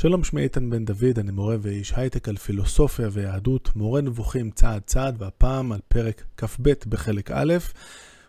שלום, 0.00 0.24
שמי 0.24 0.42
איתן 0.42 0.70
בן 0.70 0.84
דוד, 0.84 1.18
אני 1.18 1.30
מורה 1.32 1.56
ואיש 1.60 1.92
הייטק 1.96 2.28
על 2.28 2.36
פילוסופיה 2.36 3.08
ויהדות, 3.12 3.70
מורה 3.76 4.00
נבוכים 4.00 4.50
צעד 4.50 4.82
צעד, 4.86 5.22
והפעם 5.22 5.72
על 5.72 5.78
פרק 5.88 6.24
כ"ב 6.36 6.72
בחלק 6.86 7.30
א', 7.30 7.54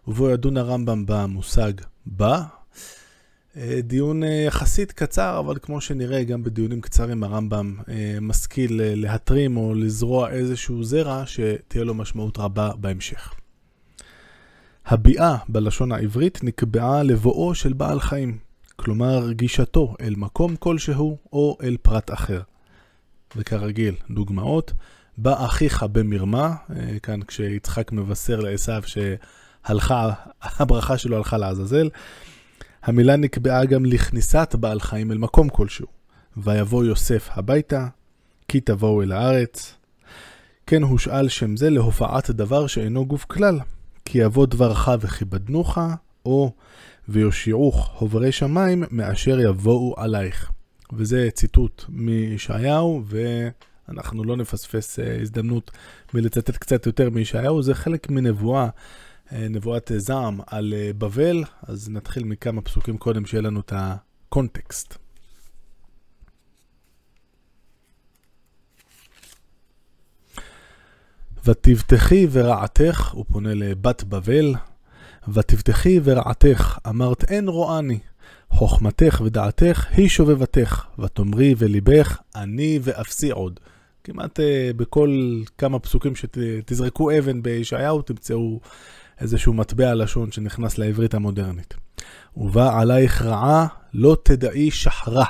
ובו 0.08 0.29
ידון 0.29 0.58
הרמב"ם 0.58 1.04
במושג 1.08 1.74
בא. 2.05 2.44
אה, 3.58 3.79
דיון 3.84 4.24
אה, 4.24 4.29
יחסית 4.47 4.92
קצר, 4.92 5.40
אבל 5.40 5.58
כמו 5.62 5.82
שנראה, 5.82 6.24
גם 6.24 6.44
בדיונים 6.44 6.82
קצרים 6.82 7.23
הרמב"ם 7.23 7.75
אה, 7.89 8.17
משכיל 8.21 8.81
להתרים 8.83 9.57
או 9.57 9.73
לזרוע 9.73 10.29
איזשהו 10.29 10.83
זרע 10.83 11.23
שתהיה 11.25 11.83
לו 11.83 11.93
משמעות 11.93 12.38
רבה 12.38 12.71
בהמשך. 12.79 13.33
הביאה 14.86 15.38
בלשון 15.49 15.91
העברית 15.91 16.43
נקבעה 16.43 17.04
לבואו 17.04 17.55
של 17.55 17.73
בעל 17.73 17.99
חיים. 17.99 18.48
כלומר 18.84 19.32
גישתו 19.32 19.96
אל 20.02 20.14
מקום 20.18 20.55
כלשהו 20.55 21.18
או 21.34 21.57
אל 21.64 21.78
פרט 21.82 22.14
אחר. 22.14 22.41
וכרגיל, 23.36 23.96
דוגמאות, 24.10 24.74
בא 25.18 25.46
אחיך 25.46 25.83
במרמה, 25.83 26.55
אה, 26.75 27.00
כאן 27.04 27.19
כשיצחק 27.28 27.92
מבשר 27.92 28.39
לעשו 28.39 28.71
שהלכה, 28.86 30.10
הברכה 30.42 30.97
שלו 30.97 31.18
הלכה 31.18 31.38
לעזאזל. 31.38 31.89
המילה 32.83 33.16
נקבעה 33.16 33.66
גם 33.66 33.86
לכניסת 33.86 34.55
בעל 34.59 34.80
חיים 34.80 35.11
אל 35.11 35.17
מקום 35.17 35.50
כלשהו. 35.50 35.88
ויבוא 36.38 36.86
יוסף 36.86 37.30
הביתה, 37.31 37.88
כי 38.47 38.59
תבואו 38.59 39.02
אל 39.02 39.11
הארץ. 39.11 39.75
כן 40.67 40.83
הושאל 40.83 41.30
שם 41.30 41.58
זה 41.58 41.69
להופעת 41.69 42.30
דבר 42.30 42.67
שאינו 42.67 43.05
גוף 43.05 43.25
כלל, 43.25 43.59
כי 44.05 44.17
יבוא 44.17 44.45
דברך 44.45 44.89
וכיבדנוך, 45.00 45.77
או 46.30 46.52
ויושיעוך 47.09 47.92
חוברי 47.95 48.31
שמיים 48.31 48.83
מאשר 48.92 49.39
יבואו 49.39 49.94
עלייך. 49.97 50.52
וזה 50.94 51.30
ציטוט 51.33 51.86
מישעיהו, 51.89 53.03
ואנחנו 53.05 54.23
לא 54.23 54.38
נפספס 54.38 55.00
אה, 55.00 55.22
הזדמנות 55.22 55.72
מלצטט 56.13 56.57
קצת 56.57 56.85
יותר 56.85 57.09
מישעיהו, 57.09 57.61
זה 57.61 57.75
חלק 57.75 58.09
מנבואה, 58.09 58.69
אה, 59.31 59.47
נבואת 59.50 59.91
זעם 59.97 60.39
על 60.47 60.73
אה, 60.77 60.91
בבל, 60.97 61.44
אז 61.63 61.89
נתחיל 61.89 62.23
מכמה 62.23 62.61
פסוקים 62.61 62.97
קודם 62.97 63.25
שיהיה 63.25 63.41
לנו 63.41 63.59
את 63.59 63.73
הקונטקסט. 63.75 64.97
ותבטחי 71.45 72.27
ורעתך, 72.31 73.11
הוא 73.11 73.25
פונה 73.31 73.53
לבת 73.53 74.03
בבל, 74.03 74.55
ותבטחי 75.33 75.99
ורעתך, 76.03 76.77
אמרת 76.88 77.23
אין 77.23 77.47
רואני. 77.47 77.99
חוכמתך 78.49 79.22
ודעתך 79.25 79.85
היא 79.91 80.09
שובבתך, 80.09 80.85
ותאמרי 80.99 81.55
וליבך 81.58 82.17
אני 82.35 82.80
ואפסי 82.81 83.31
עוד. 83.31 83.59
כמעט 84.03 84.39
uh, 84.39 84.44
בכל 84.75 85.41
כמה 85.57 85.80
פסוקים 85.80 86.13
שתזרקו 86.16 87.11
אבן 87.17 87.41
בישעיהו 87.41 88.02
תמצאו 88.02 88.59
איזשהו 89.22 89.53
מטבע 89.53 89.94
לשון 89.95 90.31
שנכנס 90.31 90.77
לעברית 90.77 91.13
המודרנית. 91.13 91.73
ובא 92.38 92.80
עלייך 92.80 93.22
רעה 93.22 93.67
לא 93.94 94.17
תדעי 94.23 94.72
שחרה, 94.72 95.25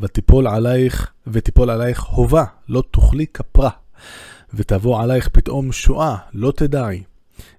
ותיפול 0.00 0.46
עלייך, 0.46 1.12
ותיפול 1.26 1.70
עלייך 1.70 2.02
הובה, 2.02 2.44
לא 2.68 2.82
תאכלי 2.90 3.26
כפרה, 3.26 3.70
ותבוא 4.54 5.02
עלייך 5.02 5.28
פתאום 5.28 5.72
שואה, 5.72 6.16
לא 6.32 6.52
תדעי. 6.56 7.02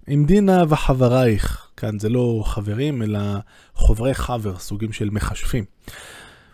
עמדינה 0.08 0.64
וחברייך, 0.70 1.68
כאן 1.78 2.00
זה 2.00 2.10
לא 2.10 2.44
חברים, 2.46 3.02
אלא 3.02 3.20
חוברי 3.74 4.14
חבר, 4.14 4.58
סוגים 4.58 4.94
של 4.94 5.10
מכשפים. 5.10 5.66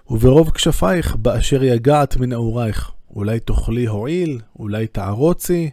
וברוב 0.10 0.50
כשפייך, 0.50 1.16
באשר 1.16 1.64
יגעת 1.64 2.18
מנעורייך, 2.18 2.92
אולי 3.16 3.40
תאכלי 3.40 3.86
הועיל, 3.86 4.40
אולי 4.60 4.88
תערוצי, 4.88 5.70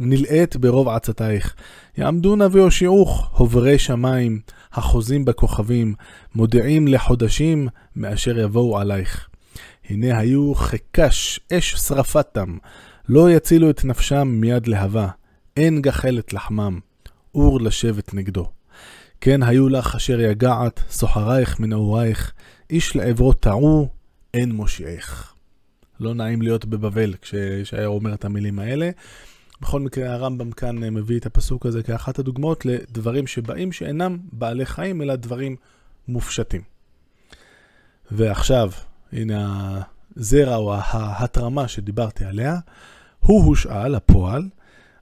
נלאת 0.00 0.56
ברוב 0.56 0.88
עצתייך. 0.88 1.54
יעמדונה 1.98 2.46
ויושיעוך, 2.52 3.30
הוברי 3.32 3.78
שמיים, 3.78 4.40
החוזים 4.72 5.24
בכוכבים, 5.24 5.94
מודיעים 6.34 6.88
לחודשים, 6.88 7.68
מאשר 7.96 8.38
יבואו 8.38 8.78
עלייך. 8.78 9.28
הנה 9.88 10.18
היו 10.18 10.54
חקש 10.54 11.40
אש 11.52 11.74
שרפתם, 11.74 12.56
לא 13.08 13.30
יצילו 13.30 13.70
את 13.70 13.84
נפשם 13.84 14.28
מיד 14.28 14.66
להבה. 14.66 15.08
אין 15.56 15.82
גחלת 15.82 16.32
לחמם, 16.32 16.80
אור 17.34 17.60
לשבת 17.60 18.14
נגדו. 18.14 18.48
כן 19.20 19.42
היו 19.42 19.68
לך 19.68 19.94
אשר 19.94 20.20
יגעת, 20.20 20.80
סוחרייך 20.90 21.60
מנעורייך, 21.60 22.32
איש 22.70 22.96
לעברו 22.96 23.32
טעו, 23.32 23.88
אין 24.34 24.52
מושיעך. 24.52 25.34
לא 26.00 26.14
נעים 26.14 26.42
להיות 26.42 26.64
בבבל 26.64 27.14
כשהיה 27.22 27.86
אומר 27.86 28.14
את 28.14 28.24
המילים 28.24 28.58
האלה. 28.58 28.90
בכל 29.60 29.80
מקרה, 29.80 30.12
הרמב"ם 30.12 30.50
כאן 30.50 30.78
מביא 30.78 31.18
את 31.18 31.26
הפסוק 31.26 31.66
הזה 31.66 31.82
כאחת 31.82 32.18
הדוגמאות 32.18 32.66
לדברים 32.66 33.26
שבאים 33.26 33.72
שאינם 33.72 34.18
בעלי 34.32 34.66
חיים, 34.66 35.02
אלא 35.02 35.16
דברים 35.16 35.56
מופשטים. 36.08 36.62
ועכשיו, 38.10 38.70
הנה 39.12 39.80
הזרע 40.16 40.56
או 40.56 40.74
ההתרמה 40.74 41.68
שדיברתי 41.68 42.24
עליה, 42.24 42.56
הוא 43.20 43.44
הושאל, 43.44 43.94
הפועל, 43.94 44.48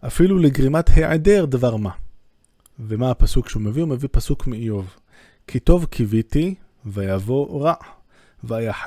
אפילו 0.06 0.38
לגרימת 0.38 0.88
היעדר 0.88 1.44
דבר 1.44 1.76
מה. 1.76 1.90
ומה 2.78 3.10
הפסוק 3.10 3.48
שהוא 3.48 3.62
מביא? 3.62 3.82
הוא 3.82 3.90
מביא 3.90 4.08
פסוק 4.12 4.46
מאיוב. 4.46 4.96
כי 5.46 5.60
טוב 5.60 5.84
קיוויתי, 5.84 6.54
ויבוא 6.86 7.62
רע, 7.62 7.74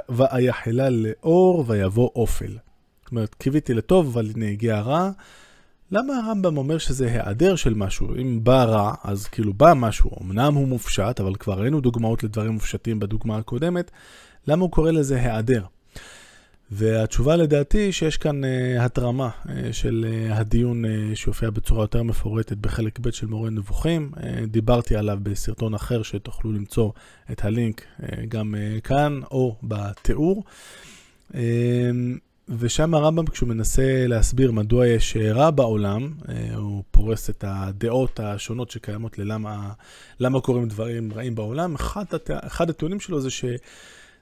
ויחלה 0.10 0.90
לאור, 0.90 1.64
ויבוא 1.68 2.10
אופל. 2.16 2.58
זאת 3.04 3.12
אומרת, 3.12 3.36
קיוויתי 3.36 3.74
לטוב, 3.74 4.08
אבל 4.08 4.32
הנה 4.36 4.50
הגיע 4.50 4.80
רע. 4.80 5.12
למה 5.92 6.14
הרמב"ם 6.18 6.58
אומר 6.58 6.78
שזה 6.78 7.08
היעדר 7.08 7.56
של 7.56 7.74
משהו? 7.74 8.16
אם 8.16 8.40
בא 8.44 8.64
רע, 8.64 8.94
אז 9.04 9.28
כאילו 9.28 9.54
בא 9.54 9.74
משהו, 9.76 10.12
אמנם 10.22 10.54
הוא 10.54 10.68
מופשט, 10.68 11.20
אבל 11.20 11.36
כבר 11.36 11.62
ראינו 11.62 11.82
דוגמאות 11.82 12.24
לדברים 12.24 12.52
מופשטים 12.52 13.00
בדוגמה 13.00 13.38
הקודמת, 13.38 13.92
למה 14.48 14.62
הוא 14.62 14.72
קורא 14.72 14.92
לזה 14.92 15.16
היעדר? 15.16 15.64
והתשובה 16.72 17.36
לדעתי 17.36 17.92
שיש 17.92 18.18
כאן 18.18 18.44
uh, 18.44 18.48
התרמה 18.82 19.30
uh, 19.30 19.50
של 19.72 20.06
uh, 20.08 20.34
הדיון 20.34 20.86
uh, 20.86 20.88
שיופיע 21.16 21.50
בצורה 21.50 21.84
יותר 21.84 22.04
מפורטת 22.04 22.58
בחלק 22.58 23.00
ב' 23.00 23.12
של 23.12 23.28
מורה 23.28 23.50
נבוכים. 23.50 24.12
Uh, 24.14 24.20
דיברתי 24.48 24.96
עליו 24.96 25.20
בסרטון 25.24 25.74
אחר 25.74 26.04
שתוכלו 26.04 26.52
למצוא 26.52 26.92
את 27.32 27.46
הלינק 27.46 27.82
uh, 27.82 28.06
גם 28.28 28.56
uh, 28.56 28.82
כאן 28.82 29.20
או 29.32 29.56
בתיאור. 29.64 30.44
Uh, 31.32 31.36
ושם 32.50 32.94
הרמב"ם 32.94 33.26
כשהוא 33.26 33.50
מנסה 33.50 34.08
להסביר 34.08 34.52
מדוע 34.52 34.88
יש 34.88 35.18
רע 35.18 35.52
בעולם, 35.52 36.14
uh, 36.22 36.56
הוא 36.56 36.84
פורס 36.92 37.30
את 37.30 37.44
הדעות 37.48 38.20
השונות 38.20 38.72
שקיימות 38.72 39.20
ללמה 39.20 39.72
למה 40.20 40.42
קורים 40.42 40.68
דברים 40.68 41.14
רעים 41.14 41.36
בעולם. 41.36 41.76
אחד, 41.76 42.06
אחד 42.30 42.70
הטיעונים 42.70 43.00
שלו 43.00 43.22
זה 43.22 43.30
ש... 43.30 43.46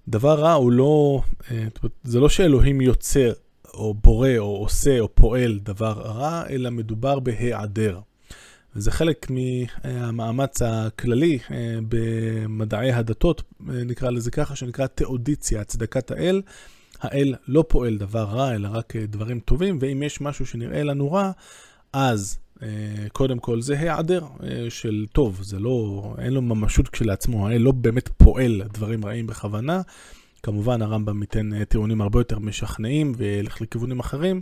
דבר 0.08 0.40
רע 0.40 0.54
הוא 0.54 0.72
לא, 0.72 1.22
אה, 1.52 1.68
זה 2.04 2.20
לא 2.20 2.30
שאלוהים 2.30 2.82
יוצר, 2.82 3.34
או 3.74 3.94
בורא, 3.94 4.38
או 4.38 4.58
עושה, 4.58 5.00
או 5.00 5.16
פועל 5.16 5.60
דבר 5.64 5.92
רע, 5.92 6.44
אלא 6.50 6.70
מדובר 6.70 7.20
בהיעדר. 7.20 8.00
וזה 8.76 8.92
חלק 8.92 9.28
מהמאמץ 9.30 10.62
הכללי 10.62 11.40
אה, 11.52 11.78
במדעי 11.90 12.92
הדתות, 12.92 13.42
אה, 13.70 13.84
נקרא 13.84 14.10
לזה 14.10 14.32
ככה, 14.32 14.56
שנקרא 14.56 14.88
תאודיציה, 14.88 15.62
הצדקת 15.62 16.12
האל. 16.12 16.42
האל 17.02 17.36
לא 17.48 17.66
פועל 17.68 17.98
דבר 17.98 18.24
רע, 18.24 18.56
אלא 18.56 18.70
רק 18.72 18.96
דברים 18.96 19.40
טובים, 19.40 19.78
ואם 19.82 20.04
יש 20.04 20.22
משהו 20.22 20.46
שנראה 20.46 20.84
לנו 20.84 21.12
רע, 21.12 21.32
אז 21.94 22.38
קודם 23.12 23.40
כל 23.40 23.62
זה 23.62 23.80
היעדר 23.80 24.26
אה, 24.44 24.66
של 24.70 25.06
טוב, 25.12 25.40
זה 25.42 25.60
לא, 25.60 26.04
אין 26.18 26.34
לו 26.34 26.42
ממשות 26.42 26.90
כשלעצמו, 26.90 27.48
האל 27.48 27.62
לא 27.62 27.72
באמת 27.72 28.10
פועל 28.18 28.62
דברים 28.74 29.06
רעים 29.06 29.28
בכוונה. 29.28 29.82
כמובן 30.44 30.82
הרמב"ם 30.82 31.22
ייתן 31.22 31.54
אה, 31.54 31.66
טיעונים 31.66 32.02
הרבה 32.02 32.20
יותר 32.20 32.40
משכנעים 32.40 33.14
וילך 33.18 33.62
לכיוונים 33.62 34.00
אחרים, 34.00 34.42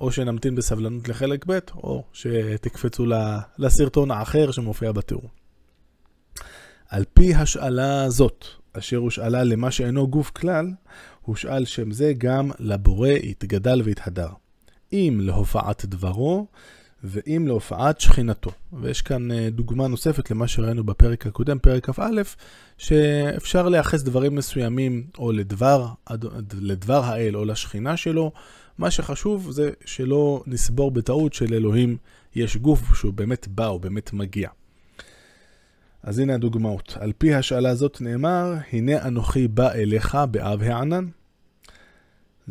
או 0.00 0.12
שנמתין 0.12 0.54
בסבלנות 0.54 1.08
לחלק 1.08 1.44
ב', 1.48 1.58
או 1.74 2.04
שתקפצו 2.12 3.06
לסרטון 3.58 4.10
האחר 4.10 4.50
שמופיע 4.50 4.92
בתיאור. 4.92 5.28
על 6.88 7.04
פי 7.14 7.34
השאלה 7.34 8.10
זאת, 8.10 8.44
אשר 8.72 8.96
הושאלה 8.96 9.44
למה 9.44 9.70
שאינו 9.70 10.08
גוף 10.08 10.30
כלל, 10.30 10.70
הושאל 11.22 11.64
שם 11.64 11.90
זה 11.90 12.12
גם 12.18 12.50
לבורא 12.58 13.08
יתגדל 13.08 13.82
ויתהדר. 13.84 14.28
אם 14.92 15.18
להופעת 15.22 15.84
דברו, 15.84 16.46
ואם 17.04 17.44
להופעת 17.46 18.00
שכינתו. 18.00 18.50
ויש 18.72 19.02
כאן 19.02 19.30
אה, 19.30 19.48
דוגמה 19.50 19.88
נוספת 19.88 20.30
למה 20.30 20.48
שראינו 20.48 20.84
בפרק 20.84 21.26
הקודם, 21.26 21.58
פרק 21.58 21.90
כ"א, 21.90 22.22
שאפשר 22.78 23.68
לייחס 23.68 24.02
דברים 24.02 24.34
מסוימים 24.34 25.06
או 25.18 25.32
לדבר, 25.32 25.86
לדבר 26.60 27.04
האל 27.04 27.36
או 27.36 27.44
לשכינה 27.44 27.96
שלו. 27.96 28.32
מה 28.78 28.90
שחשוב 28.90 29.50
זה 29.50 29.70
שלא 29.84 30.42
נסבור 30.46 30.90
בטעות 30.90 31.34
שלאלוהים 31.34 31.96
יש 32.34 32.56
גוף 32.56 32.94
שהוא 32.94 33.12
באמת 33.12 33.48
בא, 33.48 33.66
הוא 33.66 33.80
באמת 33.80 34.12
מגיע. 34.12 34.48
אז 36.02 36.18
הנה 36.18 36.34
הדוגמאות. 36.34 36.96
על 37.00 37.12
פי 37.18 37.34
השאלה 37.34 37.70
הזאת 37.70 38.00
נאמר, 38.00 38.54
הנה 38.72 39.06
אנוכי 39.06 39.48
בא 39.48 39.72
אליך 39.72 40.18
באב 40.30 40.62
הענן. 40.62 41.06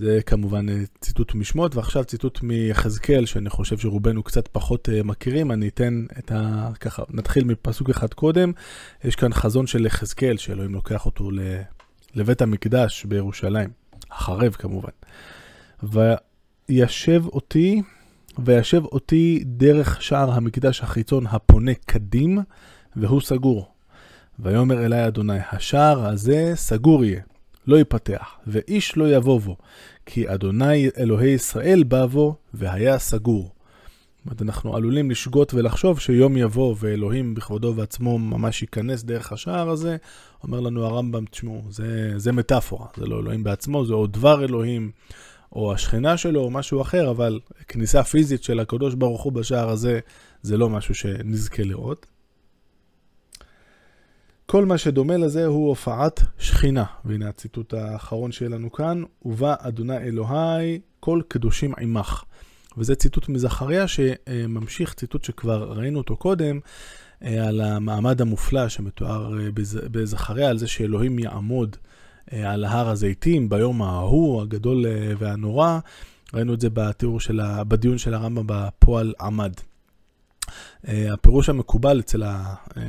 זה 0.02 0.20
כמובן 0.26 0.70
אה, 0.70 0.76
ציטוט 1.02 1.36
משמות, 1.36 1.76
ועכשיו 1.76 2.04
ציטוט 2.04 2.42
מיחזקאל, 2.44 3.26
שאני 3.26 3.50
חושב 3.50 3.78
שרובנו 3.78 4.24
קצת 4.24 4.48
פחות 4.48 4.90
אה, 4.90 5.04
מכירים. 5.04 5.52
אני 5.52 5.68
אתן 5.68 6.06
את 6.20 6.32
ה... 6.32 6.70
ככה, 6.80 7.04
נתחיל 7.10 7.44
מפסוק 7.44 7.90
אחד 7.90 8.14
קודם. 8.14 8.52
יש 9.04 9.16
כאן 9.16 9.34
חזון 9.34 9.68
של 9.68 9.86
יחזקאל, 9.86 10.38
שאלוהים 10.38 10.74
לוקח 10.74 11.06
אותו 11.06 11.30
לבית 12.16 12.42
המקדש 12.42 13.06
בירושלים, 13.06 13.70
החרב 14.12 14.52
כמובן. 14.52 14.90
וישב 15.84 17.24
אותי, 17.26 17.82
וישב 18.46 18.86
אותי 18.86 19.44
דרך 19.46 20.02
שער 20.02 20.32
המקדש 20.32 20.82
החיצון 20.82 21.26
הפונה 21.28 21.74
קדים, 21.86 22.40
והוא 22.96 23.22
סגור. 23.22 23.68
ויאמר 24.40 24.86
אלי 24.86 25.08
אדוני, 25.08 25.40
השער 25.52 26.06
הזה 26.06 26.52
סגור 26.56 27.06
יהיה, 27.06 27.22
לא 27.70 27.76
ייפתח, 27.76 28.38
ואיש 28.48 28.98
לא 28.98 29.16
יבוא 29.16 29.40
בו, 29.40 29.58
כי 30.06 30.34
אדוני 30.34 30.90
אלוהי 30.98 31.30
ישראל 31.30 31.84
בא 31.84 32.06
בו, 32.06 32.36
והיה 32.54 33.00
סגור. 33.00 33.52
זאת 34.26 34.42
אנחנו 34.42 34.76
עלולים 34.76 35.12
לשגות 35.12 35.54
ולחשוב 35.54 36.00
שיום 36.00 36.38
יבוא 36.38 36.76
ואלוהים 36.80 37.36
בכבודו 37.36 37.74
ועצמו 37.76 38.20
ממש 38.20 38.62
ייכנס 38.62 39.04
דרך 39.04 39.32
השער 39.32 39.70
הזה. 39.70 39.98
אומר 40.44 40.60
לנו 40.60 40.86
הרמב"ם, 40.86 41.26
תשמעו, 41.26 41.62
זה, 41.70 42.14
זה 42.18 42.32
מטאפורה, 42.32 42.88
זה 42.98 43.06
לא 43.06 43.20
אלוהים 43.20 43.44
בעצמו, 43.44 43.86
זה 43.86 43.94
או 43.94 44.08
דבר 44.08 44.44
אלוהים, 44.44 44.92
או 45.52 45.74
השכינה 45.74 46.18
שלו, 46.18 46.42
או 46.42 46.52
משהו 46.52 46.82
אחר, 46.82 47.12
אבל 47.12 47.40
כניסה 47.68 48.04
פיזית 48.04 48.44
של 48.44 48.60
הקדוש 48.60 48.96
ברוך 48.96 49.24
הוא 49.24 49.34
בשער 49.34 49.70
הזה, 49.70 50.00
זה 50.42 50.58
לא 50.58 50.70
משהו 50.70 50.96
שנזכה 50.96 51.64
לראות. 51.64 52.06
כל 54.52 54.66
מה 54.66 54.78
שדומה 54.78 55.18
לזה 55.18 55.46
הוא 55.46 55.68
הופעת 55.68 56.24
שכינה. 56.40 56.84
והנה 57.06 57.30
הציטוט 57.30 57.74
האחרון 57.74 58.32
שיהיה 58.32 58.50
לנו 58.50 58.72
כאן, 58.72 59.04
ובא 59.26 59.56
אדוני 59.60 59.98
אלוהי 59.98 60.80
כל 61.00 61.22
קדושים 61.28 61.74
עמך. 61.80 62.24
וזה 62.78 62.96
ציטוט 62.96 63.30
מזכריה 63.30 63.88
שממשיך 63.88 64.94
ציטוט 64.94 65.24
שכבר 65.24 65.72
ראינו 65.72 65.98
אותו 65.98 66.18
קודם, 66.18 66.60
אה, 67.24 67.48
על 67.48 67.62
המעמד 67.62 68.22
המופלא 68.22 68.70
שמתואר 68.70 69.40
אה, 69.40 69.48
בזכריה, 69.92 70.50
על 70.50 70.58
זה 70.58 70.68
שאלוהים 70.68 71.20
יעמוד 71.20 71.76
אה, 72.34 72.52
על 72.52 72.66
הר 72.66 72.90
הזיתים 72.90 73.50
ביום 73.50 73.82
ההוא, 73.82 74.42
הגדול 74.42 74.86
והנורא. 75.18 75.80
ראינו 76.34 76.54
את 76.54 76.62
זה 76.62 76.70
בתיאור 76.74 77.20
של, 77.20 77.42
בדיון 77.68 77.98
של 77.98 78.14
הרמב"ם 78.14 78.44
בפועל 78.48 79.14
עמד. 79.22 79.54
אה, 80.88 81.14
הפירוש 81.14 81.50
המקובל 81.50 82.00
אצל, 82.00 82.24
ה, 82.24 82.56
אה, 82.78 82.84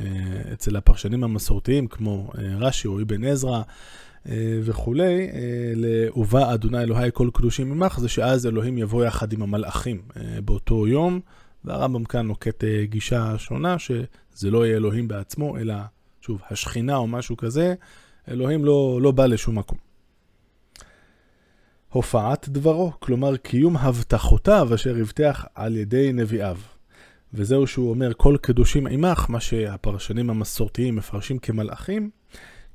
אצל 0.53 0.75
הפרשנים 0.75 1.23
המסורתיים, 1.23 1.87
כמו 1.87 2.31
אה, 2.37 2.55
רש"י 2.59 2.87
או 2.87 3.01
אבן 3.01 3.23
עזרא 3.23 3.61
וכולי, 4.63 5.27
ל"ובא 5.75 6.53
אדוני 6.53 6.83
אלוהי 6.83 7.09
כל 7.13 7.29
קדושים 7.33 7.71
עמך", 7.71 7.99
זה 7.99 8.09
שאז 8.09 8.47
אלוהים 8.47 8.77
יבוא 8.77 9.05
יחד 9.05 9.33
עם 9.33 9.41
המלאכים 9.41 10.01
באותו 10.45 10.87
יום, 10.87 11.19
והרמב"ם 11.65 12.03
כאן 12.03 12.27
נוקט 12.27 12.63
גישה 12.83 13.37
שונה, 13.37 13.79
שזה 13.79 14.51
לא 14.51 14.65
יהיה 14.65 14.77
אלוהים 14.77 15.07
בעצמו, 15.07 15.57
אלא, 15.57 15.73
שוב, 16.21 16.41
השכינה 16.49 16.95
או 16.95 17.07
משהו 17.07 17.37
כזה, 17.37 17.73
אלוהים 18.27 18.65
לא, 18.65 18.99
לא 19.01 19.11
בא 19.11 19.25
לשום 19.25 19.57
מקום. 19.57 19.77
הופעת 21.89 22.49
דברו, 22.49 22.91
כלומר 22.99 23.37
קיום 23.37 23.77
הבטחותיו 23.77 24.69
אשר 24.75 24.95
הבטח 24.95 25.45
על 25.55 25.77
ידי 25.77 26.13
נביאיו. 26.13 26.57
וזהו 27.33 27.67
שהוא 27.67 27.89
אומר 27.89 28.11
כל 28.17 28.37
קדושים 28.41 28.87
עמך, 28.87 29.25
מה 29.29 29.39
שהפרשנים 29.39 30.29
המסורתיים 30.29 30.95
מפרשים 30.95 31.39
כמלאכים, 31.39 32.09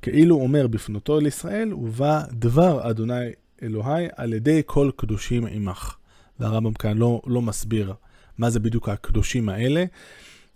כאילו 0.01 0.35
אומר 0.35 0.67
בפנותו 0.67 1.19
אל 1.19 1.25
ישראל, 1.25 1.73
ובא 1.73 2.21
דבר 2.31 2.89
אדוני 2.89 3.29
אלוהי 3.63 4.07
על 4.15 4.33
ידי 4.33 4.61
כל 4.65 4.91
קדושים 4.95 5.45
עמך. 5.45 5.95
והרמב"ם 6.39 6.73
כאן 6.73 6.97
לא, 6.97 7.21
לא 7.27 7.41
מסביר 7.41 7.93
מה 8.37 8.49
זה 8.49 8.59
בדיוק 8.59 8.89
הקדושים 8.89 9.49
האלה, 9.49 9.85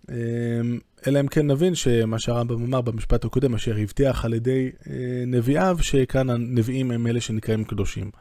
אמ, 0.09 0.15
אלא 1.07 1.19
אם 1.19 1.27
כן 1.27 1.47
נבין 1.51 1.75
שמה 1.75 2.19
שהרמב"ם 2.19 2.63
אמר 2.63 2.81
במשפט 2.81 3.25
הקודם, 3.25 3.55
אשר 3.55 3.77
הבטיח 3.77 4.25
על 4.25 4.33
ידי 4.33 4.69
אה, 4.89 4.93
נביאיו, 5.27 5.77
שכאן 5.81 6.29
הנביאים 6.29 6.91
הם 6.91 7.07
אלה 7.07 7.21
שנקראים 7.21 7.63
קדושים. 7.63 8.11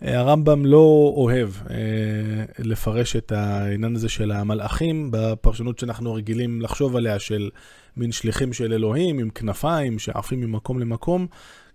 הרמב"ם 0.00 0.66
לא 0.66 1.12
אוהב 1.16 1.48
אה, 1.70 1.76
לפרש 2.58 3.16
את 3.16 3.32
העניין 3.32 3.96
הזה 3.96 4.08
של 4.08 4.32
המלאכים 4.32 5.08
בפרשנות 5.10 5.78
שאנחנו 5.78 6.14
רגילים 6.14 6.62
לחשוב 6.62 6.96
עליה 6.96 7.18
של 7.18 7.50
מין 7.96 8.12
שליחים 8.12 8.52
של 8.52 8.72
אלוהים 8.72 9.18
עם 9.18 9.30
כנפיים 9.30 9.98
שעפים 9.98 10.40
ממקום 10.40 10.78
למקום. 10.80 11.26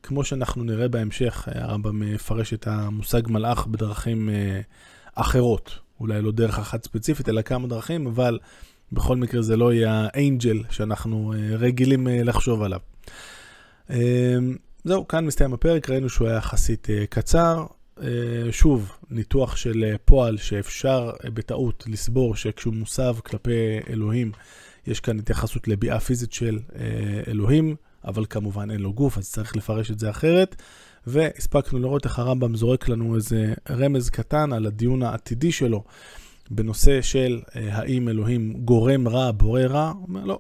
כמו 0.04 0.24
שאנחנו 0.24 0.64
נראה 0.64 0.88
בהמשך, 0.88 1.48
הרמב"ם 1.52 2.00
מפרש 2.00 2.54
את 2.54 2.68
המושג 2.68 3.22
מלאך 3.28 3.68
בדרכים 3.68 4.30
אה, 4.30 4.62
אחרות. 5.16 5.80
אולי 6.00 6.22
לא 6.22 6.32
דרך 6.32 6.60
אחת 6.60 6.84
ספציפית, 6.84 7.30
אלא 7.30 7.42
כמה 7.42 7.68
דרכים, 7.68 8.08
אבל 8.08 8.40
בכל 8.92 9.18
מקרה 9.18 9.42
זה 9.42 9.58
לא 9.58 9.74
יהיה 9.74 10.08
האנג'ל 10.14 10.64
שאנחנו 10.70 11.34
אה, 11.34 11.56
רגילים 11.56 12.08
אה, 12.08 12.24
לחשוב 12.24 12.64
עליו. 12.64 12.80
אה, 13.90 14.38
זהו, 14.84 15.08
כאן 15.08 15.26
מסתיים 15.26 15.54
הפרק, 15.54 15.90
ראינו 15.90 16.10
שהוא 16.10 16.28
היה 16.28 16.38
יחסית 16.38 16.90
אה, 16.90 17.06
קצר. 17.10 17.66
אה, 18.04 18.52
שוב, 18.52 18.92
ניתוח 19.10 19.56
של 19.56 19.84
אה, 19.84 19.98
פועל 20.06 20.38
שאפשר 20.38 21.12
אה, 21.26 21.30
בטעות 21.30 21.84
לסבור 21.88 22.36
שכשהוא 22.36 22.74
מוסב 22.74 23.16
כלפי 23.24 23.80
אלוהים, 23.90 24.32
יש 24.88 25.00
כאן 25.00 25.20
התייחסות 25.20 25.68
לביאה 25.68 26.00
פיזית 26.00 26.34
של 26.34 26.60
אלוהים, 27.28 27.76
אבל 28.06 28.26
כמובן 28.30 28.72
אין 28.72 28.82
לו 28.82 28.94
גוף, 28.94 29.18
אז 29.18 29.32
צריך 29.32 29.56
לפרש 29.56 29.92
את 29.92 30.00
זה 30.00 30.10
אחרת. 30.10 30.56
והספקנו 31.08 31.80
לראות 31.80 32.06
איך 32.06 32.20
הרמב"ם 32.20 32.56
זורק 32.56 32.90
לנו 32.90 33.16
איזה 33.16 33.54
רמז 33.70 34.10
קטן 34.10 34.54
על 34.54 34.66
הדיון 34.66 35.04
העתידי 35.04 35.52
שלו 35.52 35.84
בנושא 36.52 37.02
של 37.02 37.42
האם 37.54 38.10
אלוהים 38.10 38.54
גורם 38.54 39.08
רע, 39.08 39.32
בורא 39.32 39.62
רע. 39.62 39.92
הוא 39.96 40.08
אומר, 40.08 40.26
לא, 40.26 40.40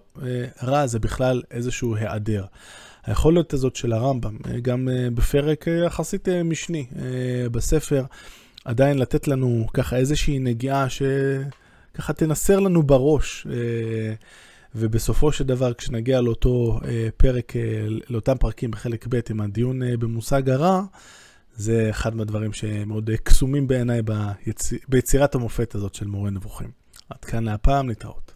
רע 0.63 0.88
זה 0.88 1.00
בכלל 1.00 1.42
איזשהו 1.52 1.96
היעדר. 1.96 2.46
היכולת 3.06 3.54
הזאת 3.54 3.75
של 3.75 3.94
הרמב"ם, 3.94 4.38
אה, 4.48 4.60
גם 4.60 4.90
אה, 4.90 5.10
בפרק 5.13 5.68
אה, 5.68 5.74
יחסית 5.74 6.30
משני 6.30 6.86
בספר, 7.52 8.04
עדיין 8.66 8.98
לתת 8.98 9.28
לנו 9.28 9.68
ככה 9.74 9.98
איזושהי 9.98 10.40
נגיעה 10.40 10.88
שככה 10.90 12.13
תנסר 12.13 12.60
לנו 12.60 12.84
בראש. 12.84 13.48
ובסופו 14.78 15.31
של 15.31 15.44
דבר, 15.44 15.74
כשנגיע 15.74 16.22
לאותו 16.22 16.80
פרק, 17.18 17.54
לאותם 18.10 18.38
פרקים 18.38 18.72
בחלק 18.72 19.07
ב' 19.10 19.19
עם 19.30 19.42
הדיון 19.42 19.81
במושג 20.00 20.50
הרע, 20.50 20.81
זה 21.56 21.88
אחד 21.90 22.16
מהדברים 22.16 22.54
שמאוד 22.54 23.09
קסומים 23.24 23.68
בעיניי 23.68 24.02
ביציר... 24.02 24.80
ביצירת 24.90 25.35
המופת 25.35 25.76
הזאת 25.76 25.95
של 25.95 26.07
מורה 26.07 26.30
נבוכים. 26.30 26.71
עד 27.09 27.26
כאן 27.26 27.44
להפעם, 27.44 27.90
להתראות. 27.90 28.34